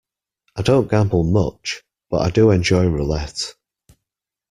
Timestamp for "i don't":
0.55-0.89